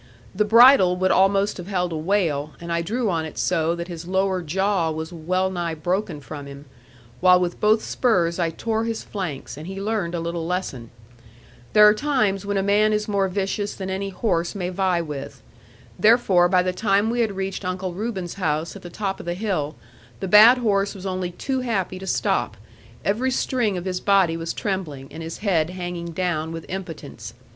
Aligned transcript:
The 0.33 0.45
bridle 0.45 0.95
would 0.97 1.11
almost 1.11 1.57
have 1.57 1.67
held 1.67 1.91
a 1.91 1.95
whale 1.95 2.53
and 2.59 2.73
I 2.73 2.81
drew 2.81 3.07
on 3.11 3.23
it 3.23 3.37
so 3.37 3.75
that 3.75 3.87
his 3.87 4.07
lower 4.07 4.41
jaw 4.41 4.89
was 4.89 5.13
well 5.13 5.51
nigh 5.51 5.75
broken 5.75 6.21
from 6.21 6.47
him; 6.47 6.65
while 7.19 7.39
with 7.39 7.59
both 7.59 7.83
spurs 7.83 8.39
I 8.39 8.49
tore 8.49 8.85
his 8.85 9.03
flanks, 9.03 9.57
and 9.57 9.67
he 9.67 9.79
learned 9.79 10.15
a 10.15 10.19
little 10.19 10.47
lesson. 10.47 10.89
There 11.73 11.87
are 11.87 11.93
times 11.93 12.47
when 12.47 12.57
a 12.57 12.63
man 12.63 12.93
is 12.93 13.07
more 13.07 13.27
vicious 13.27 13.75
than 13.75 13.91
any 13.91 14.09
horse 14.09 14.55
may 14.55 14.69
vie 14.69 15.01
with. 15.01 15.43
Therefore 15.99 16.49
by 16.49 16.63
the 16.63 16.73
time 16.73 17.11
we 17.11 17.19
had 17.21 17.35
reached 17.35 17.63
Uncle 17.63 17.93
Reuben's 17.93 18.33
house 18.41 18.75
at 18.75 18.81
the 18.81 18.89
top 18.89 19.19
of 19.19 19.27
the 19.27 19.35
hill, 19.35 19.75
the 20.19 20.27
bad 20.27 20.57
horse 20.57 20.95
was 20.95 21.05
only 21.05 21.29
too 21.29 21.59
happy 21.59 21.99
to 21.99 22.07
stop; 22.07 22.57
every 23.05 23.29
string 23.29 23.77
of 23.77 23.85
his 23.85 23.99
body 24.01 24.35
was 24.35 24.51
trembling, 24.51 25.09
and 25.11 25.21
his 25.21 25.37
head 25.45 25.69
hanging 25.69 26.07
down 26.09 26.51
with 26.51 26.65
impotence. 26.69 27.35